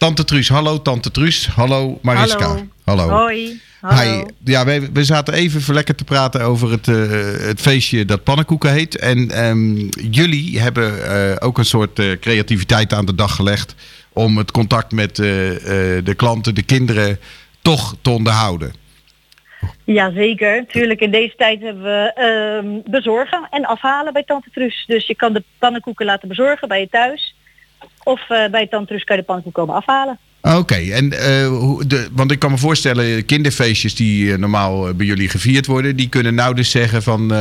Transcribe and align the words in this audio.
Tante 0.00 0.24
Truus, 0.24 0.48
hallo 0.48 0.82
Tante 0.82 1.10
Truus. 1.10 1.46
Hallo 1.46 1.98
Mariska. 2.02 2.46
Hallo. 2.46 2.66
Hallo. 2.84 3.08
Hoi. 3.08 3.60
Hallo. 3.80 4.18
Hi. 4.18 4.24
Ja, 4.44 4.64
we, 4.64 4.92
we 4.92 5.04
zaten 5.04 5.34
even 5.34 5.74
lekker 5.74 5.94
te 5.94 6.04
praten 6.04 6.40
over 6.40 6.70
het, 6.70 6.88
eh, 6.88 7.10
het 7.46 7.60
feestje 7.60 8.04
dat 8.04 8.24
pannenkoeken 8.24 8.72
heet. 8.72 8.98
En 8.98 9.30
ehm, 9.30 9.76
jullie 10.10 10.60
hebben 10.60 11.04
eh, 11.04 11.36
ook 11.38 11.58
een 11.58 11.64
soort 11.64 11.98
eh, 11.98 12.12
creativiteit 12.20 12.92
aan 12.92 13.06
de 13.06 13.14
dag 13.14 13.34
gelegd 13.34 13.74
om 14.12 14.38
het 14.38 14.50
contact 14.50 14.92
met 14.92 15.16
de 15.16 16.14
klanten, 16.16 16.54
de 16.54 16.62
kinderen, 16.62 17.18
toch 17.62 17.94
te 18.02 18.10
onderhouden. 18.10 18.72
Ja, 19.84 20.12
zeker. 20.12 20.66
Tuurlijk, 20.66 21.00
in 21.00 21.10
deze 21.10 21.34
tijd 21.36 21.60
hebben 21.60 21.82
we 21.82 22.12
ehm, 22.14 22.90
bezorgen 22.90 23.46
en 23.50 23.64
afhalen 23.64 24.12
bij 24.12 24.24
Tante 24.24 24.50
Truus. 24.52 24.84
Dus 24.86 25.06
je 25.06 25.14
kan 25.14 25.32
de 25.32 25.42
pannenkoeken 25.58 26.06
laten 26.06 26.28
bezorgen 26.28 26.68
bij 26.68 26.80
je 26.80 26.88
thuis. 26.88 27.34
Of 28.02 28.30
eh, 28.30 28.50
bij 28.50 28.66
Tante 28.66 28.86
Truus 28.86 29.04
kan 29.04 29.16
je 29.16 29.20
de 29.22 29.26
pannenkoeken 29.28 29.62
komen 29.62 29.80
afhalen. 29.82 30.18
Oké, 30.42 30.74
en 30.74 31.04
hoe 31.46 31.86
de, 31.86 32.08
want 32.12 32.30
ik 32.30 32.38
kan 32.38 32.50
me 32.50 32.58
voorstellen, 32.58 33.24
kinderfeestjes 33.24 33.94
die 33.94 34.32
eh, 34.32 34.38
normaal 34.38 34.94
bij 34.94 35.06
jullie 35.06 35.28
gevierd 35.28 35.66
worden, 35.66 35.96
die 35.96 36.08
kunnen 36.08 36.34
nou 36.34 36.54
dus 36.54 36.70
zeggen 36.70 37.02
van 37.02 37.32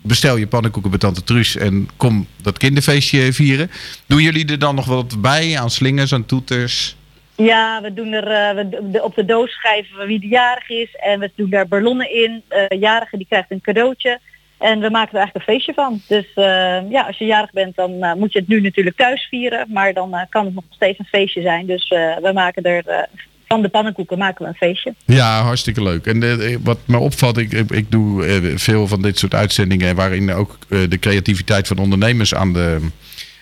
bestel 0.00 0.36
je 0.36 0.46
pannenkoeken 0.46 0.90
bij 0.90 0.98
Tante 1.00 1.24
Truus 1.24 1.56
en 1.56 1.88
kom 1.96 2.26
dat 2.42 2.58
kinderfeestje 2.58 3.32
vieren. 3.32 3.70
Doen 4.06 4.22
jullie 4.22 4.46
er 4.46 4.58
dan 4.58 4.74
nog 4.74 4.86
wat 4.86 5.20
bij 5.20 5.58
aan 5.58 5.70
slingers, 5.70 6.12
aan 6.12 6.26
toeters? 6.26 6.96
Ja, 7.36 7.80
we 7.82 7.94
doen 7.94 8.12
er 8.12 8.54
we, 8.54 8.88
de- 8.90 9.02
op 9.02 9.14
de 9.14 9.24
doos 9.24 9.50
schrijven 9.52 9.98
we 9.98 10.06
wie 10.06 10.20
de 10.20 10.26
jarig 10.28 10.68
is 10.68 10.96
en 10.96 11.20
we 11.20 11.30
doen 11.36 11.50
daar 11.50 11.68
ballonnen 11.68 12.14
in. 12.14 12.42
Jarige 12.68 13.16
die 13.16 13.26
krijgt 13.28 13.50
een 13.50 13.60
cadeautje 13.60 14.20
en 14.62 14.80
we 14.80 14.90
maken 14.90 15.12
er 15.12 15.18
eigenlijk 15.18 15.34
een 15.34 15.54
feestje 15.54 15.72
van. 15.74 16.00
Dus 16.06 16.26
eh, 16.34 16.90
ja, 16.90 17.02
als 17.06 17.18
je 17.18 17.24
jarig 17.24 17.52
bent 17.52 17.76
dan 17.76 18.02
eh, 18.02 18.14
moet 18.14 18.32
je 18.32 18.38
het 18.38 18.48
nu 18.48 18.60
natuurlijk 18.60 18.96
thuis 18.96 19.26
vieren, 19.30 19.66
maar 19.72 19.92
dan 19.92 20.14
eh, 20.14 20.20
kan 20.28 20.44
het 20.44 20.54
nog 20.54 20.64
steeds 20.70 20.98
een 20.98 21.04
feestje 21.04 21.42
zijn. 21.42 21.66
Dus 21.66 21.88
we 22.22 22.30
maken 22.34 22.62
er 22.62 23.08
van 23.46 23.62
de 23.62 23.68
pannenkoeken 23.68 24.18
maken 24.18 24.42
we 24.42 24.48
een 24.48 24.56
feestje. 24.56 24.94
Ja, 25.06 25.42
hartstikke 25.42 25.82
leuk. 25.82 26.06
En 26.06 26.22
wat 26.62 26.78
me 26.84 26.98
opvalt, 26.98 27.38
ik, 27.38 27.52
ik, 27.52 27.90
doe 27.90 28.22
veel 28.56 28.86
van 28.86 29.02
dit 29.02 29.18
soort 29.18 29.34
uitzendingen 29.34 29.96
waarin 29.96 30.32
ook 30.32 30.58
de 30.68 30.98
creativiteit 30.98 31.66
van 31.66 31.78
ondernemers 31.78 32.34
aan 32.34 32.52
de. 32.52 32.80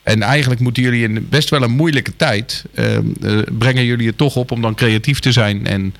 En 0.03 0.23
eigenlijk 0.23 0.61
moeten 0.61 0.83
jullie 0.83 1.09
in 1.09 1.27
best 1.29 1.51
wel 1.51 1.63
een 1.63 1.71
moeilijke 1.71 2.17
tijd. 2.17 2.65
eh, 2.75 2.97
eh, 2.97 3.03
brengen 3.59 3.85
jullie 3.85 4.07
het 4.07 4.17
toch 4.17 4.37
op 4.37 4.51
om 4.51 4.63
dan 4.63 4.75
creatief 4.75 5.21
te 5.21 5.33
zijn 5.33 5.67
en, 5.67 5.95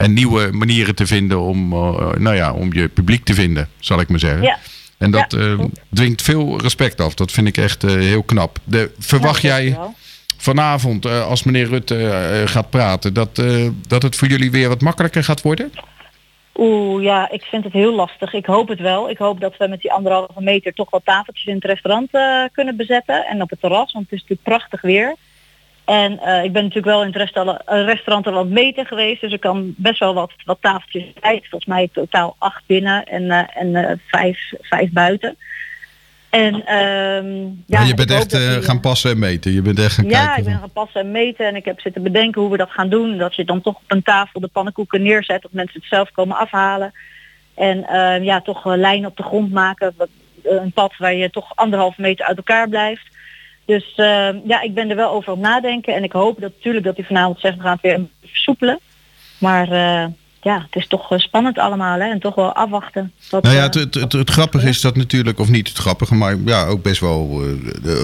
en 0.00 0.12
nieuwe 0.12 0.50
manieren 0.52 0.94
te 0.94 1.06
vinden 1.06 1.40
om, 1.40 1.72
eh, 1.72 2.12
nou 2.18 2.36
ja, 2.36 2.52
om 2.52 2.72
je 2.72 2.88
publiek 2.88 3.24
te 3.24 3.34
vinden, 3.34 3.68
zal 3.78 4.00
ik 4.00 4.08
maar 4.08 4.18
zeggen. 4.18 4.42
Ja. 4.42 4.58
En 4.98 5.10
dat 5.10 5.32
Ja, 5.32 5.38
eh, 5.38 5.58
dwingt 5.94 6.22
veel 6.22 6.60
respect 6.60 7.00
af. 7.00 7.14
Dat 7.14 7.32
vind 7.32 7.46
ik 7.46 7.56
echt 7.56 7.84
eh, 7.84 7.90
heel 7.90 8.22
knap. 8.22 8.58
De, 8.64 8.90
verwacht 8.98 9.42
Nou, 9.42 9.62
jij 9.62 9.78
vanavond, 10.36 11.06
als 11.06 11.42
meneer 11.42 11.68
Rutte 11.68 12.42
gaat 12.46 12.70
praten, 12.70 13.14
dat, 13.14 13.42
dat 13.88 14.02
het 14.02 14.16
voor 14.16 14.28
jullie 14.28 14.50
weer 14.50 14.68
wat 14.68 14.80
makkelijker 14.80 15.24
gaat 15.24 15.42
worden? 15.42 15.72
Oeh, 16.54 17.02
ja, 17.02 17.30
ik 17.30 17.42
vind 17.42 17.64
het 17.64 17.72
heel 17.72 17.94
lastig. 17.94 18.32
Ik 18.32 18.46
hoop 18.46 18.68
het 18.68 18.80
wel. 18.80 19.10
Ik 19.10 19.18
hoop 19.18 19.40
dat 19.40 19.56
we 19.56 19.68
met 19.68 19.80
die 19.80 19.92
anderhalve 19.92 20.42
meter 20.42 20.72
toch 20.72 20.90
wat 20.90 21.04
tafeltjes 21.04 21.46
in 21.46 21.54
het 21.54 21.64
restaurant 21.64 22.10
kunnen 22.52 22.76
bezetten. 22.76 23.26
En 23.26 23.42
op 23.42 23.50
het 23.50 23.60
terras, 23.60 23.92
want 23.92 24.04
het 24.04 24.12
is 24.12 24.20
natuurlijk 24.20 24.48
prachtig 24.48 24.80
weer. 24.80 25.16
En 25.90 26.18
eh, 26.18 26.44
ik 26.44 26.52
ben 26.52 26.62
natuurlijk 26.62 26.86
wel 26.86 27.00
in 27.00 27.06
het 27.06 27.16
restaurant, 27.66 28.26
eh, 28.26 28.32
al 28.32 28.38
wat 28.38 28.48
meter 28.48 28.86
geweest. 28.86 29.20
Dus 29.20 29.32
er 29.32 29.38
kan 29.38 29.74
best 29.76 29.98
wel 29.98 30.14
wat, 30.14 30.32
wat 30.44 30.58
tafeltjes 30.60 31.12
bij. 31.20 31.38
Volgens 31.40 31.64
mij 31.64 31.88
totaal 31.92 32.36
acht 32.38 32.62
binnen 32.66 33.04
en, 33.04 33.30
eh, 33.30 33.62
en 33.62 34.00
vijf, 34.06 34.52
vijf 34.60 34.90
buiten. 34.90 35.36
En 36.28 36.66
ehm, 36.66 37.26
ja, 37.66 37.82
je 37.82 37.88
ik 37.88 37.96
bent 37.96 38.10
echt 38.10 38.36
gaan 38.64 38.80
passen 38.80 39.10
en 39.10 39.18
meten. 39.18 39.52
Je 39.52 39.62
bent 39.62 39.78
echt 39.78 39.94
gaan 39.94 40.08
ja, 40.08 40.24
kijken. 40.24 40.38
ik 40.38 40.44
ben 40.44 40.58
gaan 40.58 40.72
passen 40.72 41.00
en 41.00 41.10
meten 41.10 41.46
en 41.46 41.56
ik 41.56 41.64
heb 41.64 41.80
zitten 41.80 42.02
bedenken 42.02 42.40
hoe 42.40 42.50
we 42.50 42.56
dat 42.56 42.70
gaan 42.70 42.88
doen. 42.88 43.18
Dat 43.18 43.34
je 43.34 43.44
dan 43.44 43.60
toch 43.60 43.74
op 43.74 43.82
een 43.86 44.02
tafel 44.02 44.40
de 44.40 44.48
pannenkoeken 44.48 45.02
neerzet, 45.02 45.42
dat 45.42 45.52
mensen 45.52 45.80
het 45.80 45.88
zelf 45.88 46.10
komen 46.10 46.36
afhalen. 46.36 46.92
En 47.54 47.84
ja, 48.24 48.40
toch 48.40 48.64
een 48.64 48.78
lijn 48.78 49.06
op 49.06 49.16
de 49.16 49.22
grond 49.22 49.52
maken. 49.52 49.94
Een 50.42 50.72
pad 50.72 50.96
waar 50.96 51.14
je 51.14 51.30
toch 51.30 51.56
anderhalve 51.56 52.00
meter 52.00 52.26
uit 52.26 52.36
elkaar 52.36 52.68
blijft. 52.68 53.18
Dus 53.70 53.92
eh, 53.96 54.28
ja, 54.44 54.60
ik 54.60 54.74
ben 54.74 54.90
er 54.90 54.96
wel 54.96 55.10
over 55.10 55.32
aan 55.32 55.38
het 55.38 55.48
nadenken. 55.48 55.94
En 55.94 56.04
ik 56.04 56.12
hoop 56.12 56.40
dat 56.40 56.52
natuurlijk 56.56 56.84
dat 56.84 56.96
hij 56.96 57.04
vanavond 57.04 57.40
zegt 57.40 57.56
we 57.56 57.62
gaan 57.62 57.72
het 57.72 57.80
weer 57.80 58.00
versoepelen. 58.26 58.80
Maar 59.38 59.70
eh, 59.70 60.06
ja, 60.42 60.66
het 60.70 60.82
is 60.82 60.86
toch 60.86 61.12
eh, 61.12 61.18
spannend 61.18 61.58
allemaal 61.58 61.98
hè. 61.98 62.10
En 62.10 62.20
toch 62.20 62.34
wel 62.34 62.52
afwachten. 62.52 63.12
Nou 63.30 63.48
ja, 63.48 63.56
eh, 63.56 63.62
het, 63.62 63.74
het, 63.74 63.94
het, 63.94 64.12
het 64.12 64.30
grappige 64.30 64.68
is 64.68 64.80
dat 64.80 64.96
natuurlijk, 64.96 65.38
of 65.38 65.48
niet 65.48 65.68
het 65.68 65.78
grappige, 65.78 66.14
maar 66.14 66.36
ja, 66.44 66.66
ook 66.66 66.82
best 66.82 67.00
wel. 67.00 67.42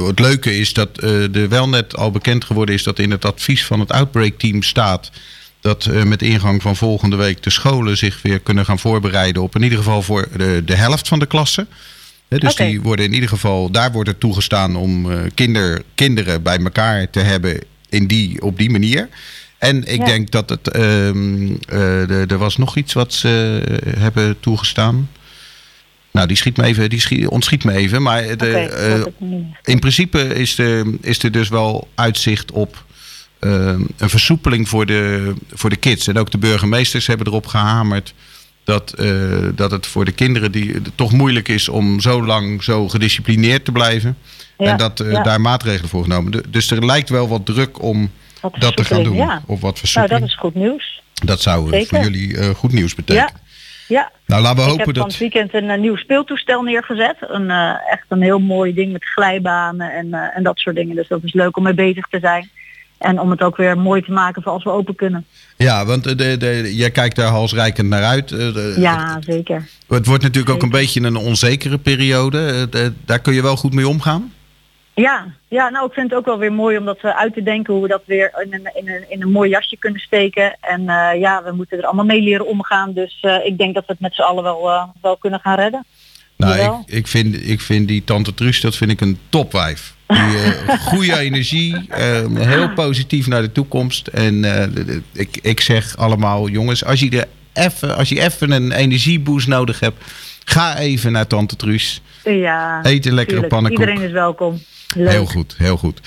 het 0.06 0.18
leuke 0.18 0.58
is 0.58 0.72
dat 0.72 1.02
er 1.02 1.48
wel 1.48 1.68
net 1.68 1.96
al 1.96 2.10
bekend 2.10 2.44
geworden 2.44 2.74
is 2.74 2.82
dat 2.82 2.98
in 2.98 3.10
het 3.10 3.24
advies 3.24 3.66
van 3.66 3.80
het 3.80 3.92
Outbreak 3.92 4.38
Team 4.38 4.62
staat. 4.62 5.10
Dat 5.60 5.86
met 6.04 6.22
ingang 6.22 6.62
van 6.62 6.76
volgende 6.76 7.16
week 7.16 7.42
de 7.42 7.50
scholen 7.50 7.96
zich 7.96 8.22
weer 8.22 8.40
kunnen 8.40 8.64
gaan 8.64 8.78
voorbereiden 8.78 9.42
op 9.42 9.54
in 9.54 9.62
ieder 9.62 9.78
geval 9.78 10.02
voor 10.02 10.28
de, 10.36 10.62
de 10.64 10.74
helft 10.74 11.08
van 11.08 11.18
de 11.18 11.26
klassen. 11.26 11.68
Dus 12.28 12.54
die 12.54 12.80
worden 12.80 13.04
in 13.04 13.12
ieder 13.12 13.28
geval, 13.28 13.70
daar 13.70 13.92
wordt 13.92 14.08
het 14.08 14.20
toegestaan 14.20 14.76
om 14.76 15.10
eh, 15.12 15.18
kinder, 15.34 15.82
kinderen 15.94 16.42
bij 16.42 16.58
elkaar 16.58 17.10
te 17.10 17.20
hebben 17.20 17.60
in 17.88 18.06
die, 18.06 18.42
op 18.42 18.58
die 18.58 18.70
manier. 18.70 19.08
En 19.58 19.84
ik 19.92 19.98
Ja. 19.98 20.04
denk 20.04 20.30
dat 20.30 20.48
het. 20.48 20.68
ehm, 20.70 21.48
eh, 21.68 22.10
er- 22.10 22.30
er 22.30 22.38
was 22.38 22.56
nog 22.56 22.76
iets 22.76 22.92
wat 22.92 23.12
ze 23.14 23.62
eh, 23.68 23.92
hebben 24.00 24.40
toegestaan. 24.40 25.10
Nou, 26.10 26.26
die 26.28 26.36
schiet 26.36 26.56
me 26.56 26.64
even, 26.64 26.90
die 26.90 27.00
schiet, 27.00 27.26
ontschiet 27.28 27.64
me 27.64 27.72
even. 27.72 28.02
Maar 28.02 28.36
de, 28.36 29.12
in 29.64 29.78
principe 29.78 30.18
is 30.34 30.58
er, 30.58 30.84
is 31.00 31.22
er 31.22 31.32
dus 31.32 31.48
wel 31.48 31.88
uitzicht 31.94 32.52
op 32.52 32.84
ehm, 33.38 33.80
een 33.96 34.08
versoepeling 34.10 34.68
voor 34.68 34.86
de, 34.86 35.32
voor 35.52 35.70
de 35.70 35.76
kids. 35.76 36.06
En 36.08 36.18
ook 36.18 36.30
de 36.30 36.38
burgemeesters 36.38 37.06
hebben 37.06 37.26
erop 37.26 37.46
gehamerd 37.46 38.14
dat, 38.66 38.92
eh, 38.92 39.38
dat 39.54 39.70
het 39.70 39.86
voor 39.86 40.04
de 40.04 40.12
kinderen 40.12 40.52
die 40.52 40.82
toch 40.94 41.12
moeilijk 41.12 41.48
is 41.48 41.68
om 41.68 42.00
zo 42.00 42.24
lang 42.24 42.62
zo 42.62 42.88
gedisciplineerd 42.88 43.64
te 43.64 43.72
blijven. 43.72 44.16
Ja, 44.58 44.66
en 44.70 44.76
dat 44.76 45.00
eh, 45.00 45.10
ja. 45.12 45.22
daar 45.22 45.40
maatregelen 45.40 45.88
voor 45.90 46.02
genomen. 46.02 46.32
De- 46.32 46.44
Dus 46.50 46.70
er 46.70 46.86
lijkt 46.86 47.08
wel 47.08 47.28
wat 47.28 47.46
druk 47.46 47.82
om 47.82 48.10
Wat 48.40 48.54
dat 48.58 48.76
te 48.76 48.84
gaan 48.84 49.02
doen. 49.02 49.16
Ja. 49.16 49.42
Of 49.46 49.60
wat 49.60 49.60
Nou, 49.60 49.76
versoepeling. 49.78 50.20
dat 50.20 50.28
is 50.28 50.36
goed 50.38 50.54
nieuws. 50.54 51.02
dat 51.24 51.40
zou 51.40 51.64
eh, 51.66 51.72
zeker. 51.72 51.88
voor 51.88 51.98
jullie 52.10 52.54
goed 52.54 52.72
nieuws 52.72 52.94
betekenen. 52.94 53.44
Ja, 53.88 54.10
Nou, 54.26 54.42
laten 54.42 54.56
we 54.56 54.62
ik 54.62 54.68
hopen 54.68 54.84
heb 54.86 54.94
van 54.94 55.02
dat. 55.02 55.12
het 55.12 55.20
weekend 55.20 55.54
een, 55.54 55.80
nieuw 55.80 55.96
speeltoestel 55.96 56.62
neergezet. 56.62 57.16
Een, 57.20 57.50
echt 57.90 58.04
een 58.08 58.22
heel 58.22 58.38
mooi 58.38 58.74
ding 58.74 58.92
met 58.92 59.04
glijbanen 59.04 59.92
en, 59.92 60.14
en 60.34 60.42
dat 60.42 60.58
soort 60.58 60.76
dingen. 60.76 60.96
Dus 60.96 61.08
dat 61.08 61.20
is 61.22 61.32
leuk 61.32 61.56
om 61.56 61.62
mee 61.62 61.74
bezig 61.74 62.06
te 62.06 62.18
zijn. 62.20 62.50
En 62.98 63.20
om 63.20 63.30
het 63.30 63.42
ook 63.42 63.56
weer 63.56 63.78
mooi 63.78 64.02
te 64.02 64.12
maken 64.12 64.42
voor 64.42 64.52
als 64.52 64.64
we 64.64 64.70
open 64.70 64.94
kunnen. 64.94 65.26
Ja, 65.56 65.84
want 65.84 66.06
eh, 66.06 66.16
de, 66.16 66.36
de, 66.36 66.74
jij 66.74 66.90
kijkt 66.90 67.16
daar 67.16 67.28
halsrijkend 67.28 67.88
naar 67.88 68.02
uit. 68.04 68.32
Eh, 68.32 68.76
Ja, 68.76 69.18
zeker. 69.20 69.68
Het 69.88 70.06
wordt 70.06 70.22
natuurlijk 70.22 70.54
ook 70.54 70.62
een 70.62 70.70
beetje 70.70 71.00
een 71.02 71.16
onzekere 71.16 71.78
periode. 71.78 72.46
Eh, 72.46 72.62
de- 72.70 72.92
daar 73.04 73.18
kun 73.20 73.34
je 73.34 73.42
wel 73.42 73.56
goed 73.56 73.74
mee 73.74 73.88
omgaan. 73.88 74.32
Ja, 74.94 75.26
ja, 75.48 75.68
nou 75.68 75.86
ik 75.86 75.92
vind 75.92 76.10
het 76.10 76.18
ook 76.18 76.24
wel 76.24 76.38
weer 76.38 76.52
mooi 76.52 76.78
om 76.78 76.84
dat 76.84 77.00
we 77.00 77.14
uit 77.16 77.34
te 77.34 77.42
denken 77.42 77.72
hoe 77.72 77.82
we 77.82 77.88
dat 77.88 78.02
weer 78.06 78.32
in 78.44 78.54
een, 78.54 78.70
in 78.74 78.88
een, 78.88 79.04
in 79.10 79.22
een 79.22 79.30
mooi 79.30 79.50
jasje 79.50 79.76
kunnen 79.76 80.00
steken. 80.00 80.56
En 80.60 80.88
eh, 80.88 81.20
ja, 81.20 81.42
we 81.44 81.52
moeten 81.52 81.78
er 81.78 81.84
allemaal 81.84 82.04
mee 82.04 82.20
leren 82.22 82.46
omgaan. 82.46 82.92
Dus 82.92 83.18
eh, 83.20 83.44
ik 83.44 83.58
denk 83.58 83.74
dat 83.74 83.86
we 83.86 83.92
het 83.92 84.00
met 84.00 84.14
z'n 84.14 84.22
allen 84.22 84.42
wel, 84.42 84.70
eh, 84.70 84.82
wel 85.02 85.16
kunnen 85.16 85.40
gaan 85.40 85.56
redden. 85.56 85.84
Nou, 86.36 86.56
Jawel. 86.56 86.82
ik, 86.86 86.94
ik, 86.94 87.06
vind, 87.06 87.48
ik 87.48 87.60
vind 87.60 87.88
die 87.88 88.04
tante 88.04 88.34
Truus, 88.34 88.60
dat 88.60 88.76
vind 88.76 88.90
ik 88.90 89.00
een 89.00 89.18
topwijf. 89.28 89.94
Die, 90.06 90.18
eh, 90.18 90.80
goede 90.80 91.18
energie, 91.18 91.86
eh, 91.88 92.24
heel 92.34 92.72
positief 92.72 93.26
naar 93.26 93.42
de 93.42 93.52
toekomst. 93.52 94.06
En 94.06 94.44
eh, 94.44 94.86
ik, 95.12 95.38
ik 95.42 95.60
zeg 95.60 95.96
allemaal, 95.96 96.48
jongens, 96.48 96.84
als 96.84 97.00
je, 97.00 97.10
er 97.10 97.26
even, 97.52 97.96
als 97.96 98.08
je 98.08 98.22
even 98.22 98.50
een 98.50 98.72
energieboost 98.72 99.46
nodig 99.46 99.80
hebt, 99.80 100.04
ga 100.44 100.78
even 100.78 101.12
naar 101.12 101.26
tante 101.26 101.56
Truus. 101.56 102.00
Ja, 102.24 102.80
Eet 102.82 103.06
een 103.06 103.14
lekkere 103.14 103.26
tuurlijk. 103.26 103.48
pannenkoek. 103.48 103.80
Iedereen 103.80 104.02
is 104.02 104.12
welkom. 104.12 104.62
Leuk. 104.94 105.08
Heel 105.10 105.26
goed, 105.26 105.54
heel 105.58 105.76
goed. 105.76 106.00